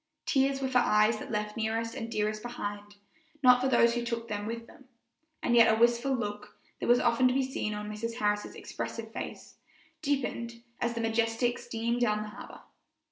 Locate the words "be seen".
7.35-7.75